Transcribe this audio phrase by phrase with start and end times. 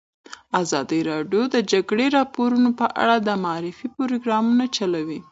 [0.61, 5.19] ازادي راډیو د د جګړې راپورونه په اړه د معارفې پروګرامونه چلولي.